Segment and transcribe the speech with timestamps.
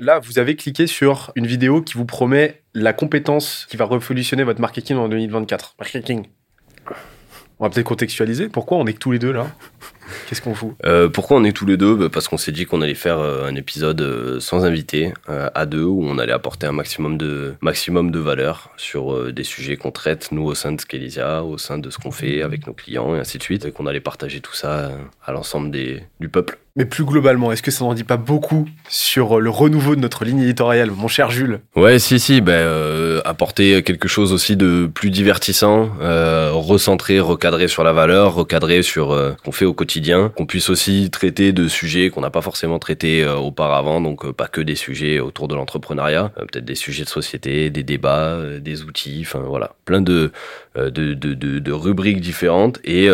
[0.00, 4.42] Là, vous avez cliqué sur une vidéo qui vous promet la compétence qui va révolutionner
[4.42, 5.76] votre marketing en 2024.
[5.78, 6.26] Marketing.
[7.60, 8.48] On va peut-être contextualiser.
[8.48, 9.46] Pourquoi on est que tous les deux là
[10.28, 12.66] Qu'est-ce qu'on fout Euh, pourquoi on est tous les deux Bah, Parce qu'on s'est dit
[12.66, 16.66] qu'on allait faire euh, un épisode euh, sans invité, à deux, où on allait apporter
[16.66, 20.80] un maximum de, maximum de valeur sur des sujets qu'on traite, nous, au sein de
[20.80, 23.72] Scalysia, au sein de ce qu'on fait avec nos clients, et ainsi de suite, et
[23.72, 24.90] qu'on allait partager tout ça
[25.24, 26.58] à l'ensemble des, du peuple.
[26.76, 30.24] Mais plus globalement, est-ce que ça n'en dit pas beaucoup sur le renouveau de notre
[30.24, 31.60] ligne éditoriale, mon cher Jules?
[31.76, 37.84] Ouais, si, si, euh, apporter quelque chose aussi de plus divertissant, euh, recentrer, recadrer sur
[37.84, 39.93] la valeur, recadrer sur euh, ce qu'on fait au quotidien,
[40.34, 44.32] qu'on puisse aussi traiter de sujets qu'on n'a pas forcément traités euh, auparavant, donc euh,
[44.32, 48.38] pas que des sujets autour de l'entrepreneuriat, euh, peut-être des sujets de société, des débats,
[48.60, 50.32] des outils, enfin voilà, plein de,
[50.76, 53.08] de, de, rubriques différentes et,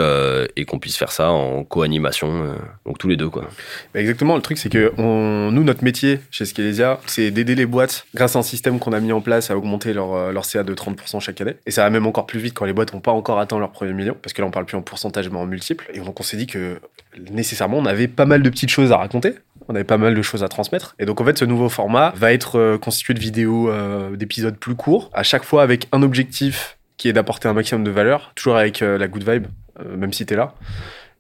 [0.57, 2.55] et qu'on puisse faire ça en co-animation,
[2.87, 3.49] donc tous les deux quoi.
[3.95, 8.37] Exactement, le truc c'est que nous, notre métier chez Scalesia, c'est d'aider les boîtes grâce
[8.37, 11.21] à un système qu'on a mis en place à augmenter leur, leur CA de 30%
[11.21, 11.57] chaque année.
[11.67, 13.71] Et ça va même encore plus vite quand les boîtes n'ont pas encore atteint leur
[13.71, 15.91] premier million, parce que là on parle plus en pourcentage mais en multiple.
[15.93, 16.70] Et donc on s'est dit que
[17.31, 19.35] nécessairement on avait pas mal de petites choses à raconter.
[19.69, 20.97] On avait pas mal de choses à transmettre.
[20.99, 24.57] Et donc, en fait, ce nouveau format va être euh, constitué de vidéos, euh, d'épisodes
[24.57, 28.33] plus courts, à chaque fois avec un objectif qui est d'apporter un maximum de valeur,
[28.35, 29.47] toujours avec euh, la good vibe,
[29.97, 30.55] même si t'es là.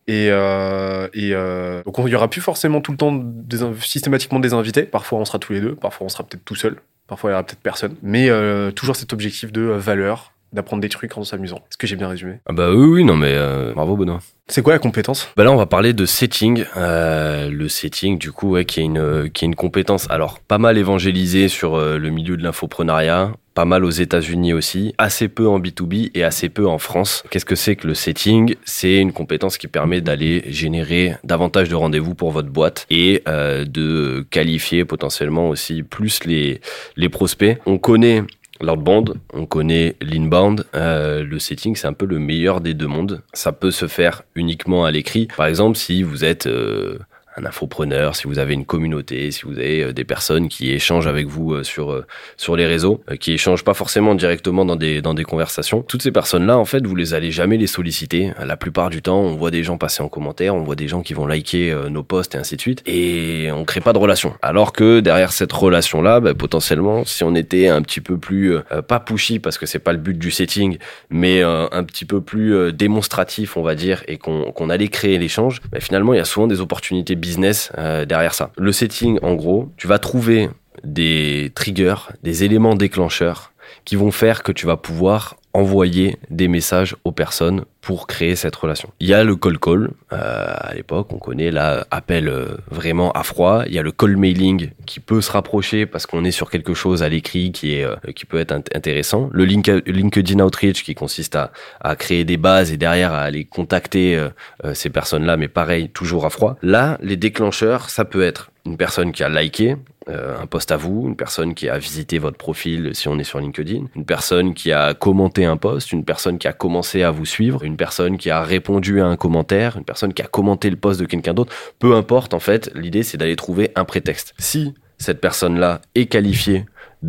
[0.09, 4.83] Et, donc, il y aura plus forcément tout le temps des, systématiquement des invités.
[4.83, 7.34] Parfois, on sera tous les deux, parfois, on sera peut-être tout seul, parfois, il y
[7.34, 7.95] aura peut-être personne.
[8.03, 8.28] Mais
[8.73, 11.59] toujours cet objectif de valeur, d'apprendre des trucs en s'amusant.
[11.70, 14.20] Est-ce que j'ai bien résumé Ah bah oui, oui, non mais euh, bravo Benoît.
[14.51, 15.29] C'est quoi la compétence?
[15.37, 16.65] Bah là, on va parler de setting.
[16.77, 20.11] Euh, le setting, du coup, ouais, qui est une qui est une compétence.
[20.11, 24.93] Alors, pas mal évangélisée sur euh, le milieu de l'infoprenariat, pas mal aux États-Unis aussi,
[24.98, 27.23] assez peu en B2B et assez peu en France.
[27.31, 28.56] Qu'est-ce que c'est que le setting?
[28.65, 33.65] C'est une compétence qui permet d'aller générer davantage de rendez-vous pour votre boîte et euh,
[33.65, 36.61] de qualifier potentiellement aussi plus les
[36.97, 37.56] les prospects.
[37.67, 38.25] On connaît
[38.61, 40.64] l'outbound, on connaît l'inbound.
[40.75, 43.22] Euh, le setting, c'est un peu le meilleur des deux mondes.
[43.33, 45.28] Ça peut se faire uniquement à l'écrit.
[45.37, 46.98] Par exemple, si vous êtes euh,
[47.36, 51.06] un infopreneur, si vous avez une communauté, si vous avez euh, des personnes qui échangent
[51.06, 55.02] avec vous euh, sur euh, sur les réseaux, qui échangent pas forcément directement dans des
[55.02, 55.82] dans des conversations.
[55.82, 58.32] Toutes ces personnes-là, en fait, vous les allez jamais les solliciter.
[58.44, 61.02] La plupart du temps, on voit des gens passer en commentaire, on voit des gens
[61.02, 64.34] qui vont liker nos posts et ainsi de suite, et on crée pas de relation.
[64.42, 68.82] Alors que derrière cette relation-là, bah, potentiellement, si on était un petit peu plus euh,
[68.82, 70.78] pas pushy parce que c'est pas le but du setting,
[71.10, 74.88] mais euh, un petit peu plus euh, démonstratif, on va dire, et qu'on qu'on allait
[74.88, 78.50] créer l'échange, bah, finalement, il y a souvent des opportunités business euh, derrière ça.
[78.56, 80.50] Le setting, en gros, tu vas trouver
[80.84, 83.53] des triggers, des éléments déclencheurs
[83.84, 88.54] qui vont faire que tu vas pouvoir envoyer des messages aux personnes pour créer cette
[88.56, 88.91] relation.
[89.00, 90.16] Il y a le call call, euh,
[90.58, 93.62] à l'époque on connaît là appel euh, vraiment à froid.
[93.66, 96.74] Il y a le call mailing qui peut se rapprocher parce qu'on est sur quelque
[96.74, 99.30] chose à l'écrit qui est euh, qui peut être int- intéressant.
[99.32, 103.44] Le link, LinkedIn outreach qui consiste à, à créer des bases et derrière à aller
[103.44, 104.28] contacter
[104.74, 106.56] ces personnes-là, mais pareil toujours à froid.
[106.62, 109.76] Là les déclencheurs ça peut être une personne qui a liké
[110.06, 113.38] un post à vous, une personne qui a visité votre profil si on est sur
[113.38, 117.24] LinkedIn, une personne qui a commenté un post, une personne qui a commencé à vous
[117.26, 120.76] suivre, une personne qui a répondu à un commentaire, une personne qui a commenté le
[120.76, 121.54] post de quelqu'un d'autre.
[121.78, 124.34] Peu importe, en fait, l'idée c'est d'aller trouver un prétexte.
[124.38, 126.66] Si cette personne-là est qualifiée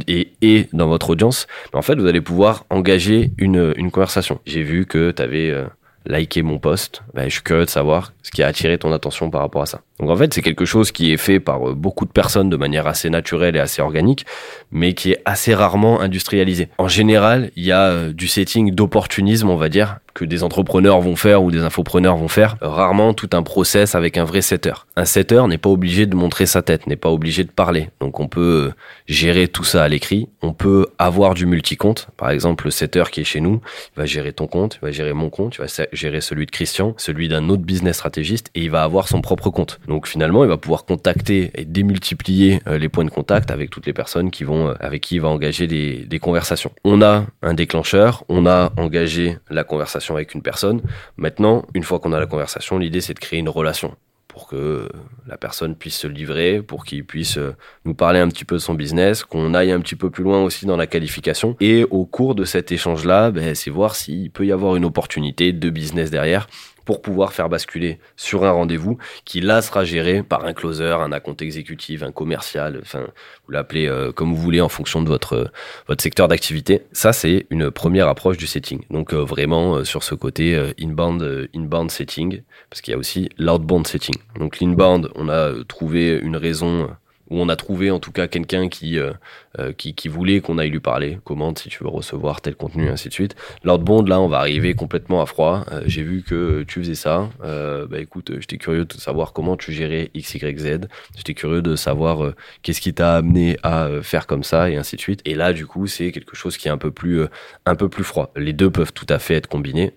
[0.07, 4.39] et est dans votre audience, ben, en fait, vous allez pouvoir engager une, une conversation.
[4.45, 5.65] J'ai vu que tu avais euh,
[6.05, 7.03] liké mon post.
[7.13, 9.65] Ben, je suis curieux de savoir ce qui a attiré ton attention par rapport à
[9.65, 9.81] ça.
[9.99, 12.57] Donc en fait, c'est quelque chose qui est fait par euh, beaucoup de personnes de
[12.57, 14.25] manière assez naturelle et assez organique,
[14.71, 16.69] mais qui est assez rarement industrialisé.
[16.77, 20.99] En général, il y a euh, du setting d'opportunisme, on va dire, que des entrepreneurs
[21.01, 22.57] vont faire ou des infopreneurs vont faire.
[22.61, 24.73] Rarement tout un process avec un vrai setter.
[24.95, 27.89] Un setter n'est pas obligé de montrer sa tête, n'est pas obligé de parler.
[27.99, 28.73] Donc on peut euh,
[29.07, 30.29] gérer tout ça à l'écrit.
[30.41, 32.07] On peut avoir du multi-compte.
[32.17, 33.61] Par exemple, le setter qui est chez nous,
[33.95, 36.51] il va gérer ton compte, il va gérer mon compte, il va gérer celui de
[36.51, 39.79] Christian, celui d'un autre business stratégiste et il va avoir son propre compte.
[39.87, 43.85] Donc finalement, il va pouvoir contacter et démultiplier euh, les points de contact avec toutes
[43.85, 46.71] les personnes qui vont, euh, avec qui il va engager des conversations.
[46.83, 50.81] On a un déclencheur, on a engagé la conversation avec une personne.
[51.17, 53.95] Maintenant, une fois qu'on a la conversation, l'idée c'est de créer une relation
[54.31, 54.87] pour que
[55.27, 57.53] la personne puisse se livrer, pour qu'il puisse euh,
[57.83, 60.41] nous parler un petit peu de son business, qu'on aille un petit peu plus loin
[60.41, 61.57] aussi dans la qualification.
[61.59, 65.51] Et au cours de cet échange-là, ben, c'est voir s'il peut y avoir une opportunité
[65.51, 66.47] de business derrière
[66.85, 71.11] pour pouvoir faire basculer sur un rendez-vous qui là sera géré par un closer, un
[71.11, 73.01] account exécutif, un commercial, enfin
[73.45, 75.45] vous l'appelez euh, comme vous voulez en fonction de votre euh,
[75.87, 76.83] votre secteur d'activité.
[76.91, 78.81] Ça c'est une première approche du setting.
[78.89, 83.87] Donc euh, vraiment sur ce côté inbound inbound setting parce qu'il y a aussi l'outbound
[83.87, 84.15] setting.
[84.37, 86.89] Donc l'inbound, on a trouvé une raison
[87.31, 89.13] où on a trouvé en tout cas quelqu'un qui, euh,
[89.57, 92.89] euh, qui, qui voulait qu'on aille lui parler, commande si tu veux recevoir tel contenu,
[92.89, 93.35] ainsi de suite.
[93.63, 95.63] L'outbound, là, on va arriver complètement à froid.
[95.71, 97.29] Euh, J'ai vu que tu faisais ça.
[97.43, 100.87] Euh, bah écoute, j'étais curieux de savoir comment tu gérais X, Y, Z.
[101.15, 104.97] J'étais curieux de savoir euh, qu'est-ce qui t'a amené à faire comme ça et ainsi
[104.97, 105.21] de suite.
[105.23, 107.25] Et là, du coup, c'est quelque chose qui est un peu plus,
[107.65, 108.33] un peu plus froid.
[108.35, 109.93] Les deux peuvent tout à fait être combinés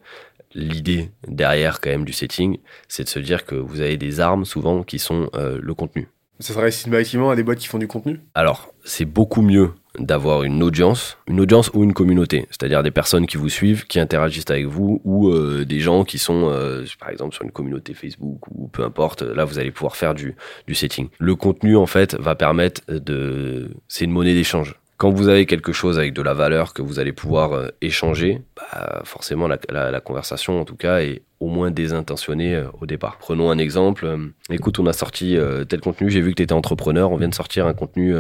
[0.57, 4.45] l'idée derrière quand même du setting, c'est de se dire que vous avez des armes
[4.45, 6.07] souvent qui sont le contenu.
[6.41, 10.43] Ça serait systématiquement à des boîtes qui font du contenu Alors, c'est beaucoup mieux d'avoir
[10.43, 14.51] une audience, une audience ou une communauté, c'est-à-dire des personnes qui vous suivent, qui interagissent
[14.51, 18.41] avec vous, ou euh, des gens qui sont, euh, par exemple, sur une communauté Facebook
[18.51, 19.23] ou peu importe.
[19.23, 20.35] Là, vous allez pouvoir faire du,
[20.73, 21.09] setting.
[21.21, 24.75] Le contenu, en fait, va permettre de, c'est une monnaie d'échange.
[24.97, 28.43] Quand vous avez quelque chose avec de la valeur que vous allez pouvoir euh, échanger,
[28.57, 33.19] bah, forcément la conversation en tout cas est au moins désintentionnée euh, au départ.
[33.19, 34.07] Prenons un exemple.
[34.07, 34.17] euh,
[34.51, 37.29] écoute, on a sorti euh, tel contenu, j'ai vu que tu étais entrepreneur, on vient
[37.29, 38.15] de sortir un contenu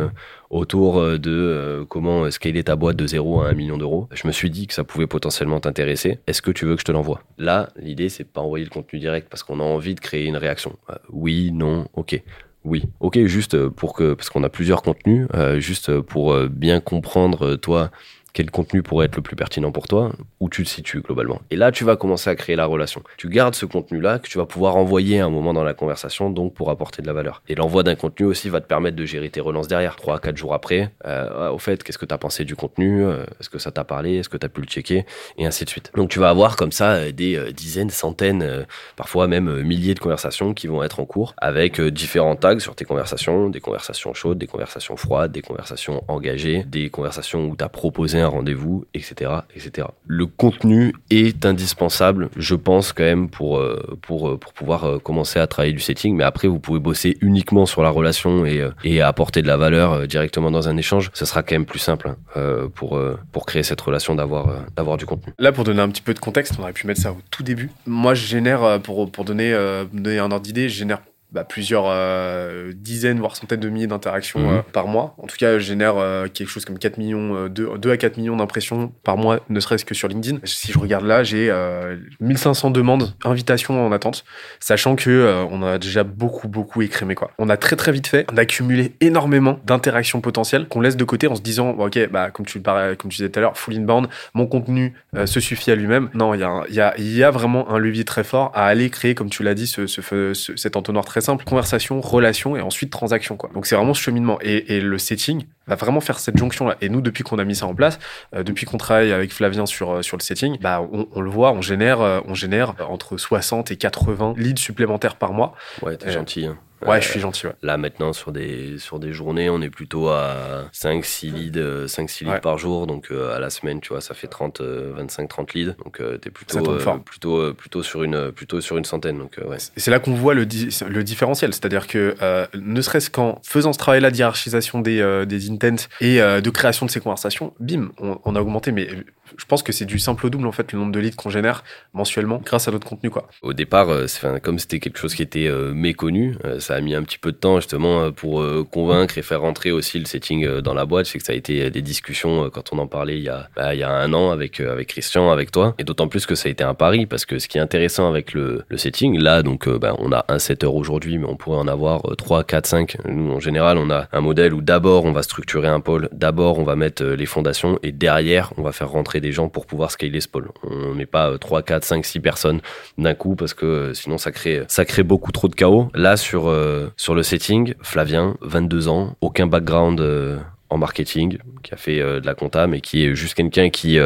[0.50, 4.08] autour de comment scaler ta boîte de 0 à 1 million d'euros.
[4.12, 6.18] Je me suis dit que ça pouvait potentiellement t'intéresser.
[6.26, 7.22] Est-ce que tu veux que je te l'envoie?
[7.38, 10.36] Là, l'idée, c'est pas envoyer le contenu direct parce qu'on a envie de créer une
[10.36, 10.76] réaction.
[11.10, 12.20] Oui, non, ok.
[12.64, 15.26] Oui, ok, juste pour que, parce qu'on a plusieurs contenus,
[15.56, 17.90] juste pour bien comprendre, toi,
[18.34, 20.10] quel contenu pourrait être le plus pertinent pour toi,
[20.40, 21.40] où tu te situes globalement.
[21.50, 23.00] Et là, tu vas commencer à créer la relation.
[23.16, 26.30] Tu gardes ce contenu-là que tu vas pouvoir envoyer à un moment dans la conversation,
[26.30, 27.42] donc pour apporter de la valeur.
[27.48, 29.94] Et l'envoi d'un contenu aussi va te permettre de gérer tes relances derrière.
[29.94, 33.24] Trois, quatre jours après, euh, au fait, qu'est-ce que tu as pensé du contenu Euh,
[33.40, 35.06] Est-ce que ça t'a parlé Est-ce que tu as pu le checker
[35.38, 35.92] Et ainsi de suite.
[35.94, 38.66] Donc tu vas avoir comme ça euh, des dizaines, centaines,
[38.96, 42.84] parfois même milliers de conversations qui vont être en cours avec différents tags sur tes
[42.84, 47.68] conversations, des conversations chaudes, des conversations froides, des conversations engagées, des conversations où tu as
[47.68, 49.88] proposé un rendez-vous, etc., etc.
[50.06, 54.98] Le contenu est indispensable, je pense quand même pour euh, pour euh, pour pouvoir euh,
[54.98, 56.16] commencer à travailler du setting.
[56.16, 60.06] Mais après, vous pouvez bosser uniquement sur la relation et et apporter de la valeur
[60.08, 61.10] directement dans un échange.
[61.14, 63.00] Ce sera quand même plus simple hein, pour
[63.32, 65.32] pour créer cette relation d'avoir d'avoir du contenu.
[65.38, 67.42] Là, pour donner un petit peu de contexte, on aurait pu mettre ça au tout
[67.42, 67.70] début.
[67.86, 69.52] Moi, je génère, pour, pour donner,
[69.92, 71.00] donner un ordre d'idée, je génère
[71.34, 74.48] bah, plusieurs euh, dizaines, voire centaines de milliers d'interactions Mhm.
[74.58, 75.14] euh, par mois.
[75.18, 77.96] En tout cas, je génère euh, quelque chose comme 4 millions, euh, 2, 2 à
[77.96, 80.38] 4 millions d'impressions par mois, ne serait-ce que sur LinkedIn.
[80.44, 84.24] Si je regarde là, j'ai euh, 1500 demandes, invitations en attente,
[84.60, 87.14] sachant que on a déjà beaucoup, beaucoup écrémé.
[87.14, 87.30] Quoi.
[87.38, 91.34] On a très, très vite fait d'accumuler énormément d'interactions potentielles qu'on laisse de côté en
[91.34, 93.58] se disant, bon, ok, bah, comme, tu le parlais, comme tu disais tout à l'heure,
[93.58, 94.94] full inbound, mon contenu
[95.26, 96.10] se suffit à lui-même.
[96.14, 98.90] Non, il y, a y, a, y a vraiment un levier très fort à aller
[98.90, 100.00] créer, comme tu l'as dit, ce, ce,
[100.34, 103.36] ce- cet entonnoir très simple, conversation, relation et ensuite transaction.
[103.36, 103.50] Quoi.
[103.54, 104.38] Donc c'est vraiment ce cheminement.
[104.42, 106.76] Et, et le setting va vraiment faire cette jonction-là.
[106.80, 107.98] Et nous, depuis qu'on a mis ça en place,
[108.34, 111.30] euh, depuis qu'on travaille avec Flavien sur, euh, sur le setting, bah, on, on le
[111.30, 115.54] voit, on génère, euh, on génère entre 60 et 80 leads supplémentaires par mois.
[115.82, 116.46] Ouais, t'es gentil.
[116.46, 116.56] hein.
[116.82, 117.46] Ouais, Euh, je suis gentil.
[117.46, 117.52] Ouais.
[117.62, 121.88] Là maintenant sur des sur des journées, on est plutôt à 5 6 leads euh,
[121.88, 122.40] 5 6 leads Ouais.
[122.40, 125.54] par jour donc euh, à la semaine, tu vois, ça fait 30 euh, 25 30
[125.54, 125.74] leads.
[125.84, 129.18] Donc euh, t'es Ça plutôt euh, plutôt euh, plutôt sur une plutôt sur une centaine
[129.18, 129.56] donc euh, ouais.
[129.76, 131.52] C'est là qu'on voit le, di- le différentiel.
[131.54, 135.76] C'est-à-dire que, euh, ne serait-ce qu'en faisant ce travail-là de hiérarchisation des, euh, des intents
[136.00, 138.72] et euh, de création de ces conversations, bim, on, on a augmenté.
[138.72, 138.88] Mais
[139.36, 141.30] je pense que c'est du simple au double, en fait, le nombre de leads qu'on
[141.30, 143.10] génère mensuellement grâce à notre contenu.
[143.10, 143.28] Quoi.
[143.42, 144.06] Au départ, euh,
[144.42, 147.36] comme c'était quelque chose qui était euh, méconnu, euh, a mis un petit peu de
[147.36, 150.84] temps justement euh, pour euh, convaincre et faire rentrer aussi le setting euh, dans la
[150.84, 151.06] boîte.
[151.06, 153.48] Je sais que ça a été des discussions quand on en parlait il y a,
[153.56, 155.74] bah, il y a un an avec, avec Christian, avec toi.
[155.78, 158.08] Et d'autant plus que ça a été un pari parce que ce qui est intéressant
[158.08, 161.58] avec le, le setting, là, donc bah, on a un setter aujourd'hui, mais on pourrait
[161.58, 162.96] en avoir euh, 3, 4, 5.
[163.06, 166.58] Nous, en général, on a un modèle où d'abord on va structurer un pôle, d'abord
[166.58, 169.90] on va mettre les fondations et derrière on va faire rentrer des gens pour pouvoir
[169.90, 170.50] scaler ce pôle.
[170.62, 172.60] On n'est pas euh, 3, 4, 5, 6 personnes
[172.98, 175.88] d'un coup parce que sinon ça crée ça crée beaucoup trop de chaos.
[175.94, 180.38] Là sur euh, sur le setting, Flavien, 22 ans, aucun background euh,
[180.70, 183.98] en marketing, qui a fait euh, de la compta, mais qui est juste quelqu'un qui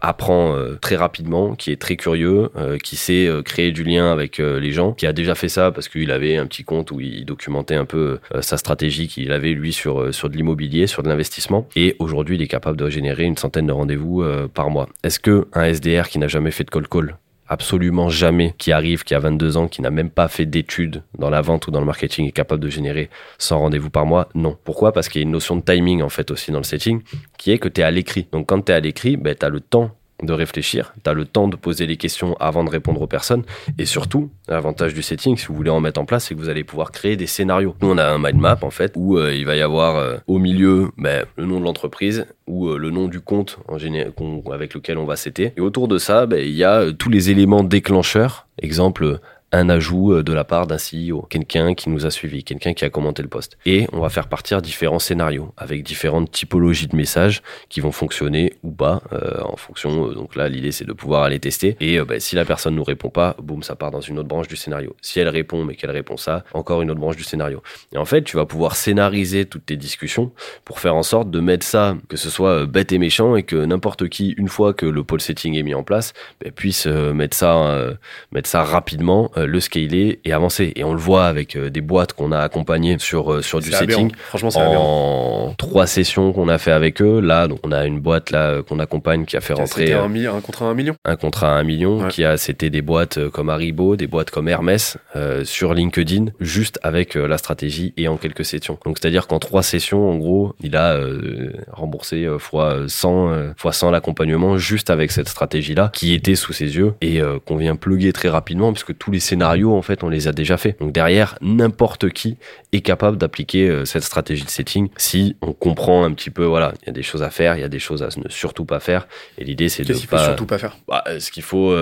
[0.00, 2.50] apprend très rapidement, qui est très curieux,
[2.82, 6.10] qui sait créer du lien avec les gens, qui a déjà fait ça parce qu'il
[6.10, 10.04] avait un petit compte où il documentait un peu sa stratégie qu'il avait lui sur
[10.04, 13.72] de l'immobilier, sur de l'investissement, et aujourd'hui il est capable de générer une centaine de
[13.72, 14.88] rendez-vous par mois.
[15.02, 17.16] Est-ce que un SDR qui n'a jamais fait de call call
[17.54, 21.30] absolument jamais qui arrive, qui a 22 ans, qui n'a même pas fait d'études dans
[21.30, 23.08] la vente ou dans le marketing est capable de générer
[23.38, 24.56] 100 rendez-vous par mois Non.
[24.64, 24.92] Pourquoi?
[24.92, 27.00] Parce qu'il y a une notion de timing en fait aussi dans le setting
[27.38, 28.26] qui est que tu es à l'écrit.
[28.32, 29.92] Donc quand tu es à l'écrit, ben, tu as le temps
[30.26, 33.44] de réfléchir, tu as le temps de poser les questions avant de répondre aux personnes.
[33.78, 36.48] Et surtout, l'avantage du setting, si vous voulez en mettre en place, c'est que vous
[36.48, 37.74] allez pouvoir créer des scénarios.
[37.80, 40.16] Nous, on a un mind map en fait où euh, il va y avoir euh,
[40.26, 44.06] au milieu ben, le nom de l'entreprise ou euh, le nom du compte en géné-
[44.52, 45.52] avec lequel on va setter.
[45.56, 49.20] Et autour de ça, ben, il y a tous les éléments déclencheurs, exemple
[49.54, 52.90] un ajout de la part d'un CEO, quelqu'un qui nous a suivi, quelqu'un qui a
[52.90, 53.56] commenté le post.
[53.66, 58.54] Et on va faire partir différents scénarios avec différentes typologies de messages qui vont fonctionner
[58.62, 59.02] ou pas
[59.42, 60.12] en fonction.
[60.12, 61.76] donc là, l'idée c'est de pouvoir aller tester.
[61.80, 64.48] Et bah, si la personne nous répond pas, boum, ça part dans une autre branche
[64.48, 64.96] du scénario.
[65.00, 67.62] Si elle répond mais qu'elle répond ça, encore une autre branche du scénario.
[67.92, 70.32] Et en fait, tu vas pouvoir scénariser toutes tes discussions
[70.64, 73.42] pour faire en sorte de mettre ça, que ce soit euh, bête et méchant, et
[73.42, 76.86] que n'importe qui, une fois que le pole setting est mis en place, ben, puisse
[76.86, 77.94] euh, mettre ça, euh,
[78.32, 80.72] mettre ça rapidement, le scaler et avancer.
[80.76, 84.12] Et on le voit avec des boîtes qu'on a accompagnées sur sur du setting.
[84.16, 87.20] Franchement, c'est en trois sessions qu'on a fait avec eux.
[87.20, 90.40] Là, donc on a une boîte là qu'on accompagne qui a fait rentrer un, un,
[90.40, 90.94] contrat à un million.
[91.04, 94.48] Un contrat à un million, qui a c'était des boîtes comme Haribo, des boîtes comme
[94.48, 94.98] Hermès
[95.44, 98.78] sur LinkedIn, juste avec la stratégie et en quelques sessions.
[98.84, 103.52] Donc c'est-à-dire qu'en trois sessions, en gros, il a euh, remboursé euh, fois 100 euh,
[103.56, 107.76] fois 100 l'accompagnement juste avec cette stratégie-là qui était sous ses yeux et qu'on vient
[107.76, 110.76] plugger très rapidement puisque tous les scénarios en fait on les a déjà fait.
[110.80, 112.36] Donc derrière, n'importe qui
[112.72, 116.86] est capable d'appliquer cette stratégie de setting si on comprend un petit peu voilà, il
[116.86, 118.80] y a des choses à faire, il y a des choses à ne surtout pas
[118.80, 119.06] faire
[119.38, 120.76] et l'idée c'est de faut surtout pas faire?
[120.88, 121.74] Bah, ce qu'il faut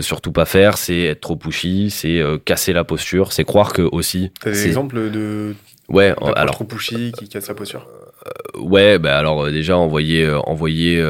[0.00, 4.30] surtout pas faire, c'est être trop pushy, c'est casser la posture, c'est croire que aussi
[4.40, 5.54] T'as des exemples de
[5.88, 7.86] Ouais, alors trop pushy qui casse sa posture?
[8.26, 11.02] Euh, ouais, bah alors euh, déjà envoyer euh, envoyer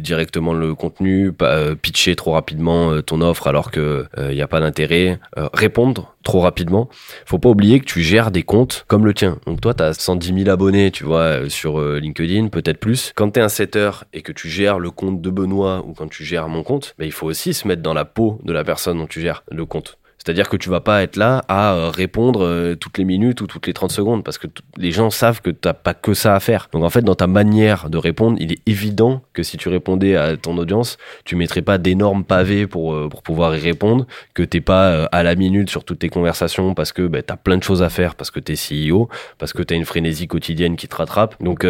[0.00, 4.60] directement le contenu, pas pitcher trop rapidement ton offre alors que il y a pas
[4.60, 5.18] d'intérêt,
[5.52, 6.88] répondre trop rapidement.
[7.24, 9.38] Faut pas oublier que tu gères des comptes comme le tien.
[9.46, 13.12] Donc toi, tu as 110 000 abonnés, tu vois, sur LinkedIn, peut-être plus.
[13.14, 16.08] Quand tu es un setter et que tu gères le compte de Benoît ou quand
[16.08, 18.64] tu gères mon compte, bah, il faut aussi se mettre dans la peau de la
[18.64, 19.98] personne dont tu gères le compte.
[20.26, 23.46] C'est-à-dire que tu vas pas être là à euh, répondre euh, toutes les minutes ou
[23.46, 26.34] toutes les 30 secondes parce que les gens savent que tu n'as pas que ça
[26.34, 26.68] à faire.
[26.72, 30.16] Donc en fait, dans ta manière de répondre, il est évident que si tu répondais
[30.16, 34.04] à ton audience, tu mettrais pas d'énormes pavés pour, euh, pouvoir y répondre,
[34.34, 37.36] que t'es pas à la minute sur toutes tes conversations parce que bah, tu as
[37.36, 38.56] plein de choses à faire, parce que tu es
[38.90, 41.40] CEO, parce que tu as une frénésie quotidienne qui te rattrape.
[41.40, 41.64] Donc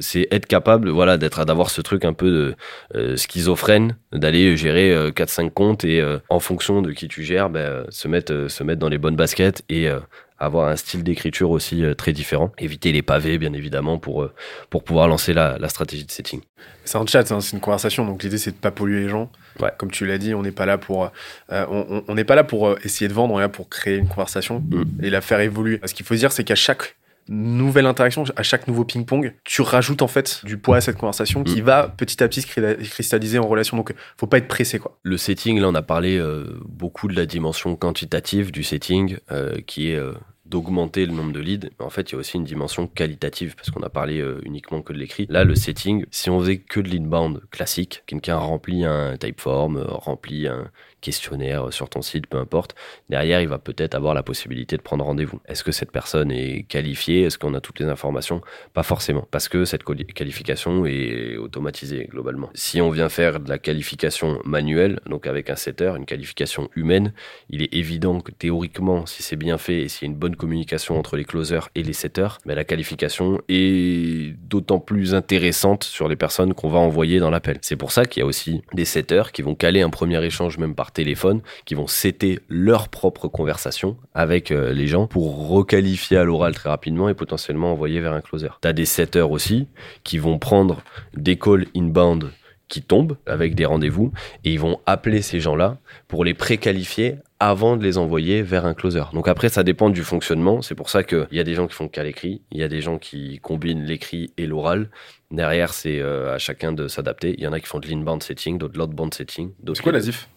[0.00, 2.56] c'est être capable voilà, d'être d'avoir ce truc un peu
[2.94, 8.08] de schizophrène, d'aller gérer 4-5 comptes et en fonction de qui tu gères, bah, se
[8.08, 10.00] mettre, euh, se mettre dans les bonnes baskets et euh,
[10.38, 12.50] avoir un style d'écriture aussi euh, très différent.
[12.58, 14.28] Éviter les pavés, bien évidemment, pour,
[14.70, 16.40] pour pouvoir lancer la, stratégie de setting.
[16.84, 19.30] C'est un chat, c'est une conversation, donc l'idée c'est de pas polluer les gens.
[19.78, 21.10] Comme tu l'as dit, on n'est pas là pour,
[21.50, 24.60] on n'est pas là pour essayer de vendre, on est là pour créer une conversation
[24.60, 25.04] mm.
[25.04, 25.80] et la faire évoluer.
[25.84, 26.96] Ce qu'il faut dire, c'est qu'à chaque
[27.28, 31.44] nouvelle interaction, à chaque nouveau ping-pong, tu rajoutes en fait du poids à cette conversation
[31.44, 31.64] qui mm.
[31.64, 33.76] va petit à petit se cristalliser en relation.
[33.76, 34.98] Donc, faut pas être pressé, quoi.
[35.02, 39.60] Le setting, là, on a parlé euh, beaucoup de la dimension quantitative du setting, euh,
[39.66, 40.12] qui est euh,
[40.44, 41.70] d'augmenter le nombre de leads.
[41.78, 44.82] Mais en fait, il y a aussi une dimension qualitative parce qu'on a parlé uniquement
[44.82, 45.26] que de l'écrit.
[45.30, 50.48] Là, le setting, si on faisait que de l'inbound classique, quelqu'un remplit un typeform, remplit
[50.48, 50.70] un
[51.02, 52.74] questionnaire sur ton site, peu importe.
[53.10, 55.40] Derrière, il va peut-être avoir la possibilité de prendre rendez-vous.
[55.46, 57.24] Est-ce que cette personne est qualifiée?
[57.24, 58.40] Est-ce qu'on a toutes les informations?
[58.72, 62.48] Pas forcément, parce que cette qualification est automatisée globalement.
[62.54, 67.12] Si on vient faire de la qualification manuelle, donc avec un setter, une qualification humaine,
[67.50, 70.36] il est évident que théoriquement, si c'est bien fait et s'il y a une bonne
[70.36, 76.08] communication entre les closers et les setters, mais la qualification est d'autant plus intéressante sur
[76.08, 77.58] les personnes qu'on va envoyer dans l'appel.
[77.62, 80.58] C'est pour ça qu'il y a aussi des setters qui vont caler un premier échange
[80.58, 86.16] même par téléphone qui vont setter leur propre conversation avec euh, les gens pour requalifier
[86.16, 88.48] à l'oral très rapidement et potentiellement envoyer vers un closer.
[88.60, 89.68] Tu as des setters aussi
[90.04, 90.82] qui vont prendre
[91.14, 92.30] des calls inbound
[92.72, 94.12] qui tombent avec des rendez-vous
[94.44, 95.76] et ils vont appeler ces gens-là
[96.08, 99.02] pour les préqualifier avant de les envoyer vers un closer.
[99.12, 100.62] Donc après, ça dépend du fonctionnement.
[100.62, 102.68] C'est pour ça qu'il y a des gens qui font qu'à l'écrit, il y a
[102.68, 104.88] des gens qui combinent l'écrit et l'oral.
[105.30, 107.34] Derrière, c'est euh, à chacun de s'adapter.
[107.36, 109.50] Il y en a qui font de l'inbound setting, d'autres de l'outbound setting.
[109.74, 110.30] C'est quoi la diff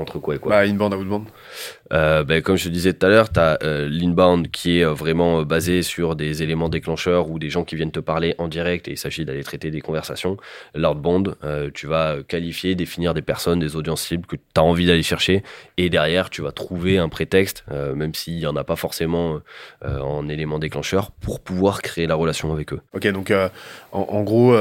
[0.00, 1.26] entre quoi et quoi Bah, inbound, outbound.
[1.92, 4.84] Euh, ben, comme je te disais tout à l'heure, tu as euh, l'inbound qui est
[4.84, 8.48] euh, vraiment basé sur des éléments déclencheurs ou des gens qui viennent te parler en
[8.48, 10.36] direct et il s'agit d'aller traiter des conversations.
[10.74, 11.36] L'outbound,
[11.74, 15.42] tu vas qualifier, définir des personnes, des audiences cibles que tu as envie d'aller chercher
[15.76, 19.40] et derrière, tu vas trouver un prétexte, même s'il n'y en a pas forcément
[19.82, 22.80] en élément déclencheur, pour pouvoir créer la relation avec eux.
[22.94, 23.32] Ok, donc
[23.92, 24.56] en, gros,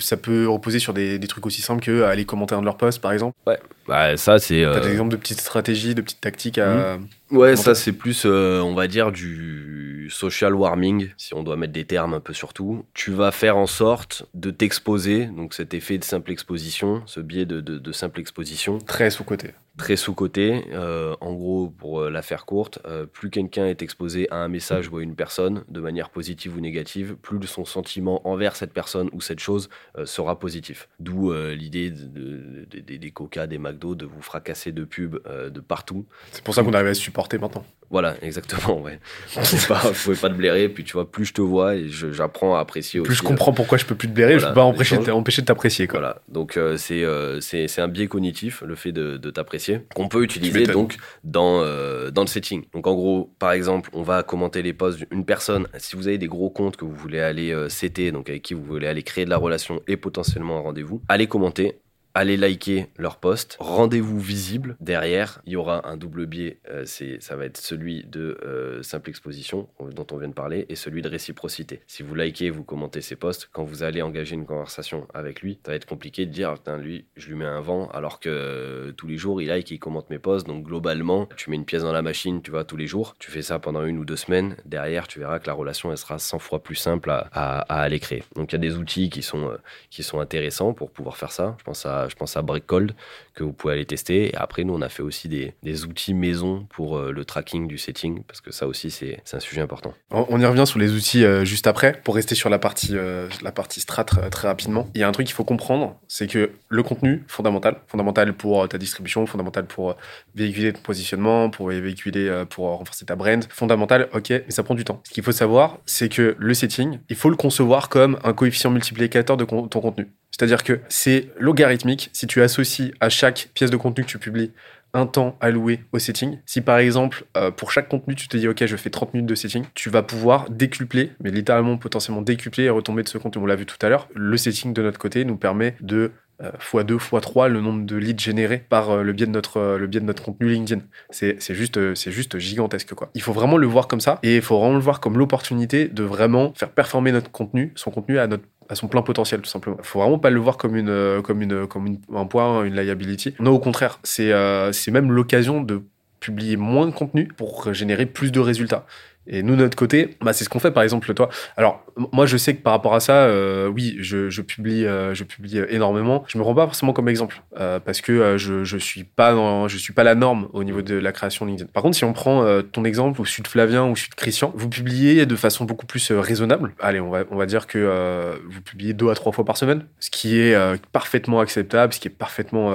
[0.00, 2.76] ça peut reposer sur des, des trucs aussi simples que aller commenter un de leurs
[2.76, 3.36] posts, par exemple?
[3.46, 4.62] Ouais, bah, ça c'est.
[4.62, 6.98] T'as des exemples de petites stratégies, de petites tactiques à.
[6.98, 7.08] Hmm.
[7.30, 11.72] Ouais, ça c'est plus, euh, on va dire, du social warming, si on doit mettre
[11.72, 12.84] des termes un peu surtout.
[12.94, 17.44] Tu vas faire en sorte de t'exposer, donc cet effet de simple exposition, ce biais
[17.44, 18.78] de, de, simple exposition.
[18.78, 19.50] Très sous-côté.
[19.78, 20.64] Très sous-coté.
[20.72, 24.48] Euh, en gros, pour euh, la faire courte, euh, plus quelqu'un est exposé à un
[24.48, 28.72] message ou à une personne, de manière positive ou négative, plus son sentiment envers cette
[28.72, 29.70] personne ou cette chose
[30.04, 30.88] sera positif.
[30.98, 36.04] D'où l'idée de, des Coca, des McDo, de vous fracasser de pubs de partout.
[36.32, 37.64] C'est pour ça qu'on arrive à se supporter maintenant.
[37.90, 38.80] Voilà, exactement.
[38.80, 38.98] Ouais.
[39.36, 42.56] On ne pouvait pas te blairer, puis tu vois, plus je te vois et j'apprends
[42.56, 43.20] à apprécier plus aussi.
[43.20, 45.86] Plus je comprends pourquoi je peux plus te blairer, je peux pas empêcher, de t'apprécier.
[45.86, 47.04] Voilà, donc c'est
[47.40, 52.10] c'est un biais cognitif, le fait de, de t'apprécier, qu'on peut utiliser donc dans, euh,
[52.10, 52.64] dans le setting.
[52.72, 55.66] Donc en gros, par exemple, on va commenter les posts d'une personne.
[55.78, 57.68] Si vous avez des gros comptes que vous voulez aller euh,
[58.12, 61.26] donc avec qui vous voulez aller créer de la relation et potentiellement un rendez-vous, allez
[61.26, 61.80] commenter
[62.18, 63.56] allez liker leur post.
[63.60, 64.76] Rendez-vous visible.
[64.80, 66.58] Derrière, il y aura un double biais.
[66.68, 70.74] Euh, ça va être celui de euh, simple exposition dont on vient de parler et
[70.74, 71.80] celui de réciprocité.
[71.86, 75.60] Si vous likez, vous commentez ses posts, quand vous allez engager une conversation avec lui,
[75.64, 78.28] ça va être compliqué de dire, putain, lui, je lui mets un vent alors que
[78.28, 80.46] euh, tous les jours, il like et il commente mes posts.
[80.46, 83.14] Donc globalement, tu mets une pièce dans la machine, tu vois, tous les jours.
[83.20, 84.56] Tu fais ça pendant une ou deux semaines.
[84.64, 88.00] Derrière, tu verras que la relation, elle sera 100 fois plus simple à, à aller
[88.00, 88.24] créer.
[88.34, 89.56] Donc il y a des outils qui sont,
[89.90, 91.54] qui sont intéressants pour pouvoir faire ça.
[91.58, 92.94] Je pense à je pense à Breakcold
[93.34, 94.28] que vous pouvez aller tester.
[94.28, 97.78] Et après, nous, on a fait aussi des, outils maison pour euh, le tracking du
[97.78, 99.94] setting, parce que ça aussi, c'est un sujet important.
[100.10, 102.00] On, y revient sur les outils euh, juste après.
[102.04, 105.12] Pour rester sur la partie, euh, la partie strat très rapidement, il y a un
[105.12, 109.96] truc qu'il faut comprendre, c'est que le contenu, fondamental, fondamental pour ta distribution, fondamental pour
[110.34, 114.84] véhiculer ton positionnement, pour véhiculer, pour renforcer ta brand, fondamental, ok, mais ça prend du
[114.84, 115.00] temps.
[115.04, 118.70] Ce qu'il faut savoir, c'est que le setting, il faut le concevoir comme un coefficient
[118.70, 120.08] multiplicateur de ton contenu.
[120.30, 124.52] C'est-à-dire que c'est logarithmique si tu associes à chaque pièce de contenu que tu publies
[124.94, 126.38] un temps alloué au setting.
[126.46, 129.28] Si par exemple, euh, pour chaque contenu, tu te dis, OK, je fais 30 minutes
[129.28, 133.42] de setting, tu vas pouvoir décupler, mais littéralement potentiellement décupler et retomber de ce contenu.
[133.42, 134.08] On l'a vu tout à l'heure.
[134.14, 138.22] Le setting de notre côté nous permet de x2, euh, x3 le nombre de leads
[138.22, 140.82] générés par euh, le biais de notre, le biais contenu LinkedIn.
[141.10, 142.94] C'est juste, c'est juste gigantesque.
[142.94, 143.10] Quoi.
[143.14, 145.88] Il faut vraiment le voir comme ça et il faut vraiment le voir comme l'opportunité
[145.88, 149.50] de vraiment faire performer notre contenu, son contenu à notre à son plein potentiel tout
[149.50, 149.78] simplement.
[149.82, 153.34] Faut vraiment pas le voir comme une euh, comme une comme un point, une liability.
[153.40, 155.82] Non, au contraire, c'est euh, c'est même l'occasion de
[156.20, 158.86] publier moins de contenu pour générer plus de résultats.
[159.28, 161.28] Et nous, de notre côté, bah, c'est ce qu'on fait, par exemple, toi.
[161.56, 165.14] Alors, moi, je sais que par rapport à ça, euh, oui, je, je publie, euh,
[165.14, 166.24] je publie énormément.
[166.28, 169.34] Je me rends pas forcément comme exemple euh, parce que euh, je, je suis pas
[169.34, 171.70] dans, je suis pas la norme au niveau de la création LinkedIn.
[171.72, 174.14] Par contre, si on prend euh, ton exemple ou celui de Flavien ou celui de
[174.14, 176.72] Christian, vous publiez de façon beaucoup plus raisonnable.
[176.80, 179.84] Allez, on va, on va dire que vous publiez deux à trois fois par semaine,
[180.00, 180.56] ce qui est
[180.92, 182.72] parfaitement acceptable, ce qui est parfaitement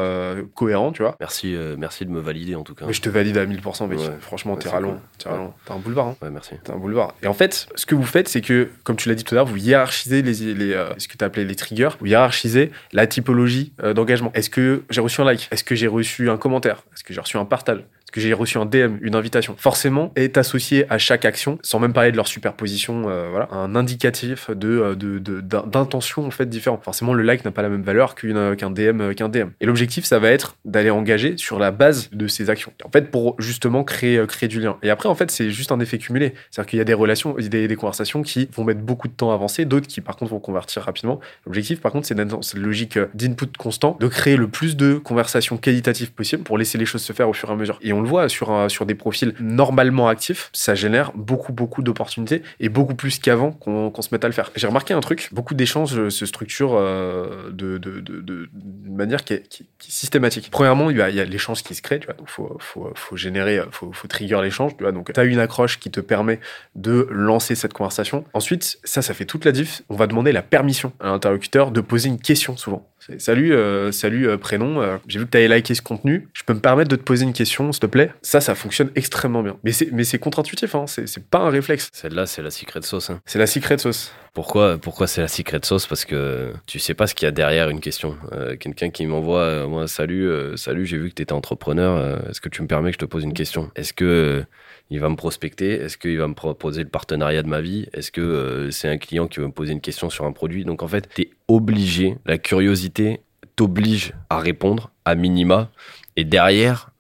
[0.54, 1.15] cohérent, tu vois.
[1.19, 2.86] Merci, merci de me valider en tout cas.
[2.86, 3.99] Mais je te valide à 1000%, mec.
[4.21, 4.99] Franchement, t'es rallon.
[5.17, 5.30] T'es
[5.65, 6.08] T'as un boulevard.
[6.08, 6.15] Hein.
[6.21, 6.30] Ouais,
[6.63, 7.15] T'as un boulevard.
[7.21, 9.38] Et en fait, ce que vous faites, c'est que, comme tu l'as dit tout à
[9.38, 13.08] l'heure, vous hiérarchisez les, les euh, ce que tu appelé les triggers, vous hiérarchisez la
[13.08, 14.32] typologie euh, d'engagement.
[14.34, 15.47] Est-ce que j'ai reçu un like?
[15.51, 16.84] Est-ce que j'ai reçu un commentaire?
[16.93, 17.84] Est-ce que j'ai reçu un partage?
[18.13, 21.93] Que j'ai reçu un DM, une invitation, forcément est associé à chaque action, sans même
[21.93, 26.80] parler de leur superposition, euh, voilà, un indicatif de euh, d'intention de, en fait différent.
[26.82, 28.30] Forcément, le like n'a pas la même valeur qu'un
[28.69, 29.49] DM euh, qu'un DM.
[29.60, 32.71] Et l'objectif, ça va être d'aller engager sur la base de ces actions.
[32.86, 34.78] En fait, pour justement créer créer du lien.
[34.84, 36.34] Et après, en fait, c'est juste un effet cumulé.
[36.52, 39.32] C'est-à-dire qu'il y a des relations, des, des conversations qui vont mettre beaucoup de temps
[39.32, 41.19] à avancer, d'autres qui par contre vont convertir rapidement.
[41.45, 46.12] L'objectif, par contre, c'est cette logique d'input constant, de créer le plus de conversations qualitatives
[46.12, 47.80] possible pour laisser les choses se faire au fur et à mesure.
[48.04, 52.96] Le voit sur, sur des profils normalement actifs, ça génère beaucoup, beaucoup d'opportunités et beaucoup
[52.96, 54.52] plus qu'avant qu'on se mette à le faire.
[54.56, 58.50] J'ai remarqué un truc, beaucoup d'échanges se structurent euh, de, de, de,
[58.88, 60.50] manière qui est, systématique.
[60.52, 63.16] Premièrement, il y a, a l'échange qui se crée, tu vois, donc faut, faut, faut
[63.18, 66.39] générer, faut, faut trigger l'échange, tu vois, donc tu as une accroche qui te permet
[66.76, 68.26] de lancer cette conversation.
[68.34, 69.82] Ensuite, ça, ça fait toute la diff.
[69.89, 72.89] On va demander la permission à l'interlocuteur de poser une question souvent.
[73.18, 74.82] Salut, euh, salut, euh, prénom.
[74.82, 76.28] Euh, j'ai vu que tu avais liké ce contenu.
[76.34, 78.12] Je peux me permettre de te poser une question, s'il te plaît?
[78.22, 79.58] Ça, ça fonctionne extrêmement bien.
[79.63, 80.86] Mais c'est, contre-intuitif, hein.
[80.88, 81.89] c'est, pas un réflexe.
[81.94, 83.10] Celle-là, c'est la secret sauce.
[83.10, 83.22] Hein.
[83.26, 84.13] C'est la secret sauce.
[84.34, 85.86] Pourquoi, pourquoi c'est la secret sauce?
[85.86, 88.18] Parce que tu sais pas ce qu'il y a derrière une question.
[88.60, 92.20] quelqu'un qui m'envoie, moi, salut, salut, j'ai vu que tu étais entrepreneur.
[92.30, 93.70] Est-ce que tu me permets que je te pose une question?
[93.76, 94.44] Est-ce que
[94.89, 95.72] il va me prospecter.
[95.72, 97.88] Est-ce qu'il va me proposer le partenariat de ma vie?
[97.93, 100.65] Est-ce que euh, c'est un client qui va me poser une question sur un produit?
[100.65, 103.22] Donc en fait, tu es obligé, la curiosité
[103.56, 105.72] t'oblige à répondre à minima.
[106.15, 106.91] Et derrière,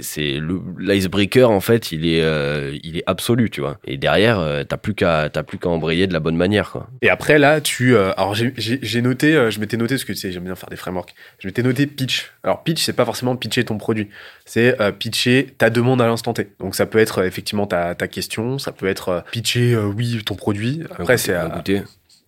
[0.00, 0.40] c'est
[0.78, 3.78] l'icebreaker en fait il est euh, il est absolu tu vois.
[3.84, 6.88] Et derrière euh, t'as plus qu'à t'as plus qu'à embrayer de la bonne manière quoi.
[7.02, 10.32] Et après là tu euh, alors j'ai noté je m'étais noté parce que tu sais
[10.32, 11.14] j'aime bien faire des frameworks.
[11.38, 12.32] Je m'étais noté pitch.
[12.42, 14.08] Alors pitch c'est pas forcément pitcher ton produit.
[14.46, 16.48] C'est pitcher ta demande à l'instant T.
[16.58, 18.58] Donc ça peut être effectivement ta, ta question.
[18.58, 20.82] Ça peut être pitcher oui ton produit.
[20.98, 21.82] Après c'est un goûter.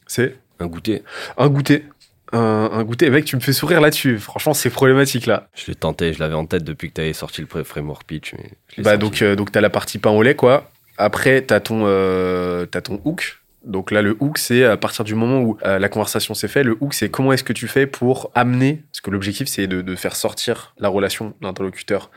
[0.07, 1.03] c'est un goûter.
[1.39, 1.85] Un goûter
[2.33, 3.11] un, goûter.
[3.11, 4.19] Mec, tu me fais sourire là-dessus.
[4.19, 5.49] Franchement, c'est problématique là.
[5.55, 8.35] Je l'ai tenté, je l'avais en tête depuis que tu avais sorti le framework pitch.
[8.35, 10.71] Mais bah, donc, euh, donc tu as la partie pain au lait, quoi.
[10.99, 13.39] Après, tu as, euh, as, ton hook.
[13.65, 16.65] Donc là, le hook, c'est à partir du moment où euh, la conversation s'est faite,
[16.65, 19.83] le hook, c'est comment est-ce que tu fais pour amener, parce que l'objectif, c'est de,
[19.83, 22.11] de, faire sortir la relation d'interlocuteur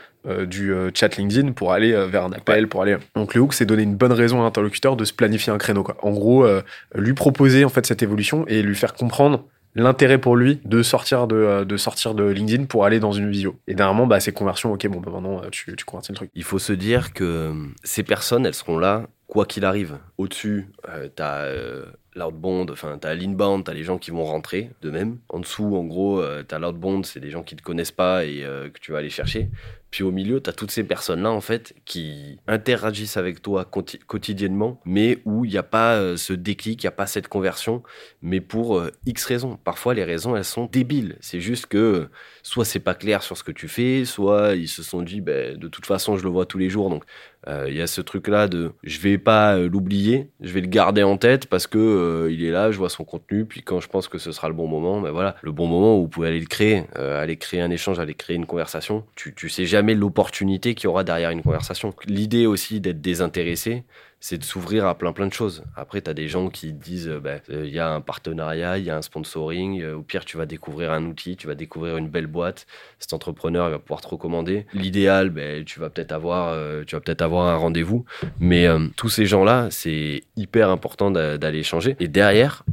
[0.46, 2.98] du chat LinkedIn pour aller vers un appel, pour aller.
[3.16, 5.82] Donc le hook, c'est donner une bonne raison à l'interlocuteur de se planifier un créneau.
[5.82, 5.96] Quoi.
[6.02, 6.46] En gros,
[6.94, 11.26] lui proposer en fait cette évolution et lui faire comprendre l'intérêt pour lui de sortir
[11.26, 13.58] de, euh, de, sortir de LinkedIn pour aller dans une visio.
[13.66, 16.30] Et dernièrement, bah, ces conversions, ok, bon, bah, maintenant, euh, tu, tu convertis le truc.
[16.34, 17.54] Il faut se dire que euh,
[17.84, 19.98] ces personnes, elles seront là quoi qu'il arrive.
[20.18, 20.72] Au-dessus,
[21.16, 21.48] tu as
[22.16, 25.18] l'outbound, enfin, tu as l'inbound, tu as les gens qui vont rentrer de même.
[25.28, 28.40] En dessous, en gros, tu as l'outbound, c'est des gens qui te connaissent pas et
[28.40, 29.48] que tu vas aller chercher.
[29.90, 34.80] Puis au milieu, tu as toutes ces personnes-là, en fait, qui interagissent avec toi quotidiennement,
[34.84, 37.82] mais où il n'y a pas euh, ce déclic, il n'y a pas cette conversion,
[38.22, 39.56] mais pour euh, X raisons.
[39.56, 41.16] Parfois, les raisons, elles sont débiles.
[41.20, 42.08] C'est juste que
[42.42, 45.56] soit c'est pas clair sur ce que tu fais, soit ils se sont dit, ben,
[45.56, 47.04] de toute façon, je le vois tous les jours, donc
[47.48, 51.02] euh, il y a ce truc-là de je vais pas l'oublier, je vais le garder
[51.02, 54.08] en tête parce que il est là, je vois son contenu, puis quand je pense
[54.08, 56.40] que ce sera le bon moment, ben voilà, le bon moment où vous pouvez aller
[56.40, 59.04] le créer, aller créer un échange, aller créer une conversation.
[59.16, 61.94] Tu, tu sais jamais l'opportunité qu'il y aura derrière une conversation.
[62.06, 63.84] L'idée aussi d'être désintéressé,
[64.20, 65.64] c'est de s'ouvrir à plein plein de choses.
[65.74, 68.76] Après, tu as des gens qui disent, euh, bah, euh, il y a un partenariat,
[68.76, 71.54] il y a un sponsoring, euh, au pire, tu vas découvrir un outil, tu vas
[71.54, 72.66] découvrir une belle boîte,
[72.98, 74.66] cet entrepreneur il va pouvoir te recommander.
[74.74, 76.54] L'idéal, bah, tu vas peut-être avoir,
[76.84, 78.04] tu vas peut-être avoir un rendez-vous,
[78.38, 81.96] mais tous ces gens-là, c'est hyper important d'aller échanger.
[81.98, 82.64] Et derrière,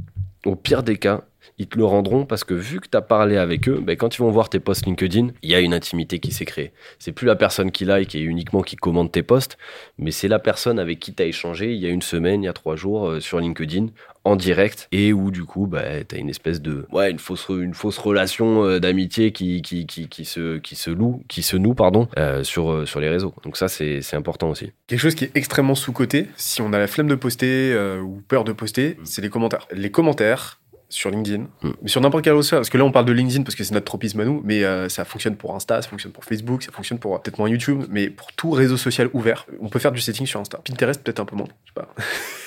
[0.46, 1.24] au pire des cas,
[1.58, 4.16] ils te le rendront parce que vu que tu as parlé avec eux, ben, quand
[4.16, 6.72] ils vont voir tes posts LinkedIn, il y a une intimité qui s'est créée.
[7.00, 9.58] C'est plus la personne qui like et uniquement qui commente tes posts,
[9.98, 12.46] mais c'est la personne avec qui tu as échangé il y a une semaine, il
[12.46, 13.88] y a trois jours euh, sur LinkedIn
[14.24, 17.48] en direct et où du coup bah, tu as une espèce de ouais une fausse
[17.48, 21.56] une fausse relation euh, d'amitié qui, qui, qui, qui, se qui se loue qui se
[21.56, 25.24] noue pardon euh, sur sur les réseaux donc ça c'est important aussi quelque chose qui
[25.24, 28.98] est extrêmement sous côté si on a la flemme de poster ou peur de poster
[29.00, 29.06] mm.
[29.06, 31.70] c'est les commentaires les commentaires sur LinkedIn, mm.
[31.82, 33.74] mais sur n'importe quel autre parce que là on parle de LinkedIn parce que c'est
[33.74, 36.72] notre tropisme à nous, mais euh, ça fonctionne pour Insta, ça fonctionne pour Facebook, ça
[36.72, 40.00] fonctionne pour peut-être moins YouTube, mais pour tout réseau social ouvert, on peut faire du
[40.00, 40.60] setting sur Insta.
[40.64, 41.94] Pinterest peut-être un peu moins, je sais pas.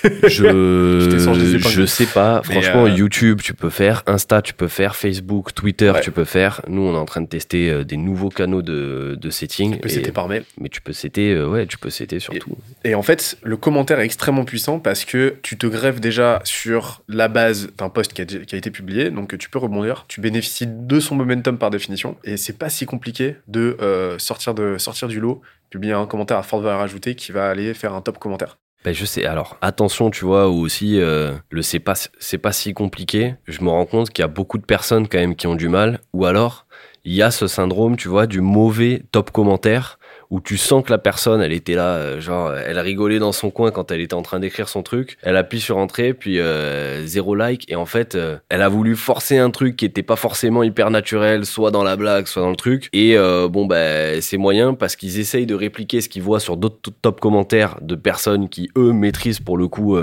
[0.27, 5.53] je, je, sais pas, franchement euh, YouTube tu peux faire, Insta tu peux faire, Facebook,
[5.53, 6.61] Twitter tu peux faire.
[6.67, 9.73] Nous on est en train de tester euh, des nouveaux canaux de, de setting.
[9.75, 10.43] Tu peux setter par mail.
[10.59, 12.57] Mais tu peux setter, ouais, tu peux setter surtout.
[12.83, 16.41] Et, et en fait, le commentaire est extrêmement puissant parce que tu te grèves déjà
[16.43, 20.05] sur la base d'un post qui a qui a été publié, donc tu peux rebondir.
[20.07, 24.53] Tu bénéficies de son momentum par définition, et c'est pas si compliqué de, euh, sortir,
[24.53, 27.93] de sortir du lot, publier un commentaire à forte valeur ajoutée qui va aller faire
[27.93, 28.57] un top commentaire.
[28.83, 29.25] Ben je sais.
[29.25, 33.35] Alors attention, tu vois, aussi euh, le c'est pas c'est pas si compliqué.
[33.45, 35.69] Je me rends compte qu'il y a beaucoup de personnes quand même qui ont du
[35.69, 36.65] mal, ou alors
[37.03, 39.99] il y a ce syndrome, tu vois, du mauvais top commentaire
[40.31, 43.51] où tu sens que la personne, elle était là, euh, genre, elle rigolait dans son
[43.51, 45.17] coin quand elle était en train d'écrire son truc.
[45.21, 48.95] Elle appuie sur entrée, puis euh, zéro like, et en fait, euh, elle a voulu
[48.95, 52.49] forcer un truc qui était pas forcément hyper naturel, soit dans la blague, soit dans
[52.49, 52.87] le truc.
[52.93, 53.17] Et
[53.49, 57.19] bon, ben, c'est moyen parce qu'ils essayent de répliquer ce qu'ils voient sur d'autres top
[57.19, 59.97] commentaires de personnes qui eux maîtrisent pour le coup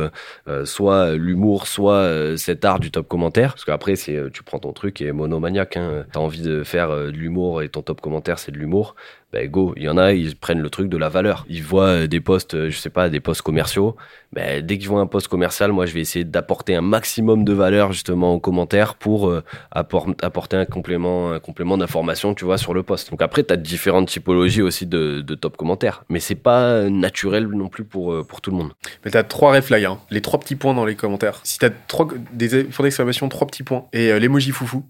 [0.64, 3.54] soit l'humour, soit cet art du top commentaire.
[3.54, 5.76] Parce qu'après, tu prends ton truc et monomaniaque.
[5.76, 6.04] Hein.
[6.12, 8.94] T'as envie de faire de l'humour et ton top commentaire c'est de l'humour
[9.30, 11.44] ben go, il y en a, ils prennent le truc de la valeur.
[11.50, 13.94] Ils voient euh, des postes, euh, je sais pas, des postes commerciaux.
[14.32, 17.52] Ben, dès qu'ils voient un poste commercial, moi, je vais essayer d'apporter un maximum de
[17.52, 22.72] valeur justement aux commentaires pour euh, apporter un complément, un complément d'information, tu vois, sur
[22.72, 23.10] le poste.
[23.10, 27.48] Donc après, tu as différentes typologies aussi de, de top commentaires, mais c'est pas naturel
[27.48, 28.72] non plus pour, pour tout le monde.
[29.04, 29.98] Mais tu as trois reflags, hein.
[30.10, 31.40] les trois petits points dans les commentaires.
[31.42, 34.84] Si tu as trois, des points d'exclamation, trois petits points, et l'emoji foufou,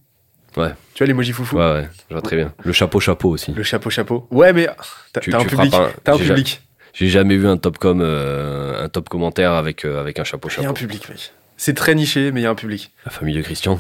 [0.59, 0.71] Ouais.
[0.95, 2.53] Tu vois l'emoji foufou Ouais, ouais, je vois très bien.
[2.65, 3.53] Le chapeau chapeau aussi.
[3.53, 4.27] Le chapeau chapeau.
[4.31, 4.69] Ouais, mais
[5.13, 5.73] t'as un, public.
[6.03, 6.63] T'as un public.
[6.93, 10.49] J'ai jamais vu un top com, euh, un top commentaire avec, euh, avec un chapeau
[10.49, 10.63] chapeau.
[10.63, 11.33] Il y a un public, mec.
[11.57, 12.93] C'est très niché, mais il y a un public.
[13.05, 13.79] La famille de Christian.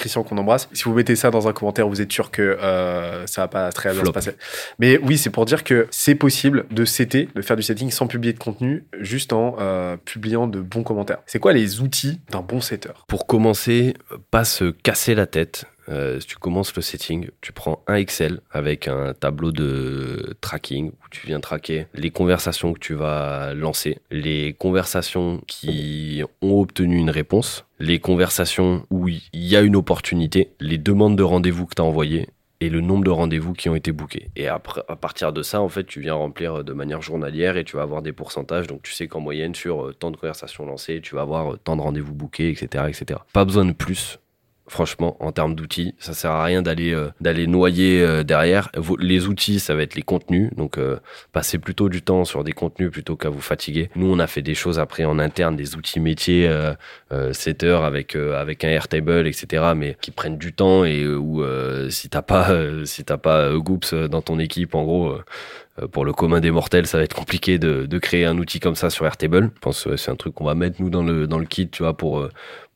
[0.00, 0.68] Christian qu'on embrasse.
[0.72, 3.70] Si vous mettez ça dans un commentaire, vous êtes sûr que euh, ça va pas
[3.70, 4.32] très bien se passer.
[4.78, 8.06] Mais oui, c'est pour dire que c'est possible de setter, de faire du setting sans
[8.06, 11.18] publier de contenu, juste en euh, publiant de bons commentaires.
[11.26, 12.90] C'est quoi les outils d'un bon setter?
[13.06, 13.94] Pour commencer,
[14.30, 15.66] pas se casser la tête.
[15.88, 20.90] Euh, si tu commences le setting, tu prends un Excel avec un tableau de tracking
[20.90, 26.96] où tu viens traquer les conversations que tu vas lancer, les conversations qui ont obtenu
[26.96, 31.74] une réponse, les conversations où il y a une opportunité, les demandes de rendez-vous que
[31.74, 32.28] tu as envoyées
[32.60, 34.28] et le nombre de rendez-vous qui ont été bookés.
[34.36, 37.64] Et après, à partir de ça, en fait, tu viens remplir de manière journalière et
[37.64, 38.66] tu vas avoir des pourcentages.
[38.66, 41.56] Donc, tu sais qu'en moyenne, sur euh, tant de conversations lancées, tu vas avoir euh,
[41.56, 43.20] tant de rendez-vous bookés, etc., etc.
[43.32, 44.18] Pas besoin de plus
[44.70, 45.94] franchement, en termes d'outils.
[45.98, 48.70] Ça sert à rien d'aller euh, d'aller noyer euh, derrière.
[49.00, 50.50] Les outils, ça va être les contenus.
[50.56, 50.98] Donc, euh,
[51.32, 53.90] passez plutôt du temps sur des contenus plutôt qu'à vous fatiguer.
[53.96, 57.84] Nous, on a fait des choses après en interne, des outils métiers, euh, 7 heures
[57.84, 59.72] avec avec un Airtable, etc.
[59.76, 61.44] Mais qui prennent du temps et où
[61.90, 62.50] si t'as pas
[62.84, 65.18] si t'as pas Goops dans ton équipe, en gros
[65.92, 68.90] pour le commun des mortels, ça va être compliqué de, créer un outil comme ça
[68.90, 69.50] sur Airtable.
[69.54, 71.68] Je pense que c'est un truc qu'on va mettre nous dans le dans le kit,
[71.68, 72.28] tu vois, pour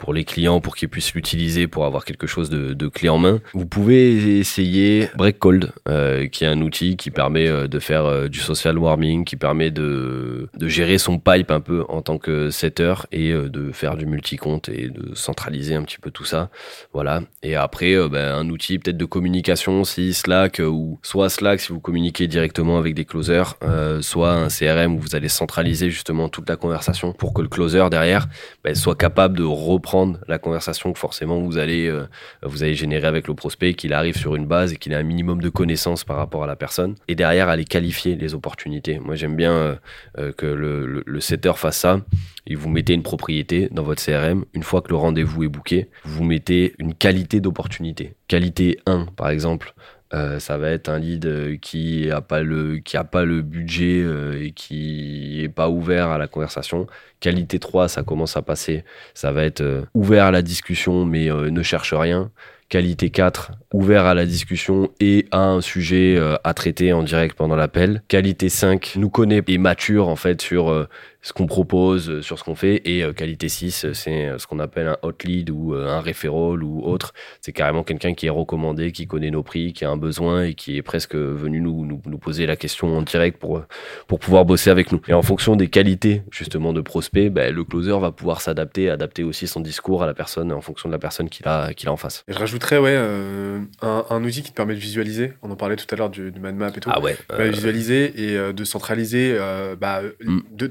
[0.05, 3.17] pour les clients, pour qu'ils puissent l'utiliser, pour avoir quelque chose de, de, clé en
[3.17, 3.41] main.
[3.55, 8.29] Vous pouvez essayer Breakcold, euh, qui est un outil qui permet euh, de faire euh,
[8.29, 12.51] du social warming, qui permet de, de gérer son pipe un peu en tant que
[12.51, 16.51] setter et euh, de faire du multi-compte et de centraliser un petit peu tout ça.
[16.93, 17.23] Voilà.
[17.43, 21.81] Et après, ben, un outil peut-être de communication, si Slack ou soit Slack si vous
[21.81, 23.57] communiquez directement avec des closers,
[24.01, 27.87] soit un CRM où vous allez centraliser justement toute la conversation pour que le closer
[27.91, 28.29] derrière
[28.63, 32.07] ben, soit capable de reprendre la conversation que forcément vous allez, euh,
[32.43, 35.03] vous allez générer avec le prospect, qu'il arrive sur une base et qu'il ait un
[35.03, 36.95] minimum de connaissances par rapport à la personne.
[37.09, 38.99] Et derrière, aller qualifier les opportunités.
[38.99, 39.75] Moi, j'aime bien euh,
[40.19, 42.01] euh, que le, le, setter fasse ça.
[42.47, 44.45] Et vous mettez une propriété dans votre CRM.
[44.53, 48.15] Une fois que le rendez-vous est booké, vous mettez une qualité d'opportunité.
[48.29, 49.75] Qualité 1, par exemple.
[50.15, 54.41] Euh, ça va être un lead euh, qui a pas le pas le budget euh,
[54.41, 56.87] et qui est pas ouvert à la conversation.
[57.21, 58.85] Qualité 3, ça commence à passer.
[59.15, 62.31] Ça va être ouvert à la discussion mais ne cherche rien.
[62.69, 67.57] Qualité 4, ouvert à la discussion et à un sujet à traiter en direct pendant
[67.57, 68.03] l'appel.
[68.09, 70.87] Qualité 5, nous connaît et mature en fait sur
[71.25, 72.83] ce qu'on propose, euh, sur ce qu'on fait.
[72.85, 76.63] Et euh, qualité 6, euh, c'est ce qu'on appelle un hot lead ou un referral
[76.63, 77.15] ou autre.
[77.41, 80.55] C'est carrément quelqu'un qui est recommandé, qui connaît nos prix, qui a un besoin et
[80.55, 83.63] qui est presque venu nous, nous, nous, poser la question en direct pour,
[84.07, 85.01] pour pouvoir bosser avec nous.
[85.09, 89.25] Et en fonction des qualités justement de prospect, ben, le closer va pouvoir s'adapter, adapter
[89.25, 91.93] aussi son discours à la personne en fonction de la personne qu'il a, qu'il a
[91.93, 92.23] en face.
[92.29, 95.33] je rajouterais ouais, un, un, outil qui te permet de visualiser.
[95.43, 96.91] On en parlait tout à l'heure du, du map et tout.
[96.93, 97.17] Ah ouais.
[97.39, 99.39] visualiser et de centraliser,
[99.81, 100.41] bah, mm.
[100.51, 100.67] de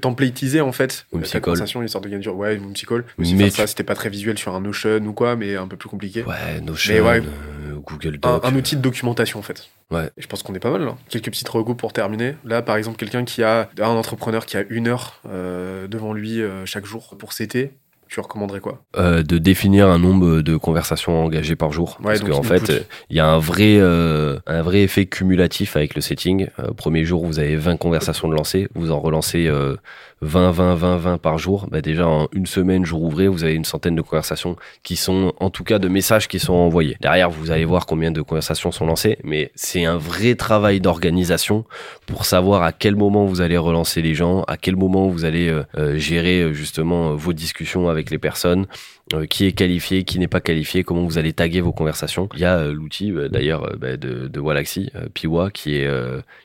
[0.61, 1.05] en fait.
[1.11, 3.05] Ou la conversation, une sorte de gain Ouais, une psychole.
[3.17, 5.89] Mais ça, c'était pas très visuel sur un Notion ou quoi, mais un peu plus
[5.89, 6.23] compliqué.
[6.23, 8.43] Ouais, Notion, ouais, euh, Google Doc.
[8.45, 9.69] Un, outil de documentation en fait.
[9.91, 10.09] Ouais.
[10.17, 10.95] Et je pense qu'on est pas mal là.
[11.09, 12.35] Quelques petites regos pour terminer.
[12.45, 16.41] Là, par exemple, quelqu'un qui a un entrepreneur qui a une heure euh, devant lui
[16.41, 17.71] euh, chaque jour pour CT
[18.13, 18.83] tu recommanderais quoi?
[18.95, 21.97] Euh, De définir un nombre de conversations engagées par jour.
[22.03, 26.01] parce qu'en fait, il y a un vrai, euh, un vrai effet cumulatif avec le
[26.01, 26.45] setting.
[26.59, 29.49] Euh, premier jour, vous avez 20 conversations de lancer, vous en relancez
[30.21, 31.67] 20, 20, 20, 20 par jour.
[31.71, 35.33] Bah déjà, en une semaine, jour ouvré, vous avez une centaine de conversations qui sont,
[35.39, 36.95] en tout cas, de messages qui sont envoyés.
[37.01, 41.65] Derrière, vous allez voir combien de conversations sont lancées, mais c'est un vrai travail d'organisation
[42.05, 45.51] pour savoir à quel moment vous allez relancer les gens, à quel moment vous allez
[45.95, 48.67] gérer justement vos discussions avec les personnes,
[49.29, 52.27] qui est qualifié, qui n'est pas qualifié, comment vous allez taguer vos conversations.
[52.33, 55.89] Il y a euh, l'outil euh, d'ailleurs bah, de, de Walaxy, Piwa, qui est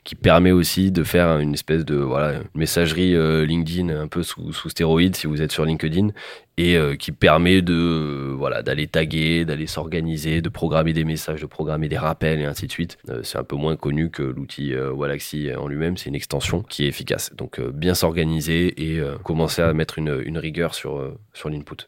[0.03, 4.69] qui permet aussi de faire une espèce de voilà messagerie LinkedIn un peu sous, sous
[4.69, 6.09] stéroïde si vous êtes sur LinkedIn
[6.57, 11.87] et qui permet de voilà d'aller taguer, d'aller s'organiser, de programmer des messages, de programmer
[11.87, 12.97] des rappels et ainsi de suite.
[13.23, 16.87] c'est un peu moins connu que l'outil Walaxy en lui-même, c'est une extension qui est
[16.87, 17.33] efficace.
[17.35, 21.87] Donc bien s'organiser et commencer à mettre une, une rigueur sur sur l'input.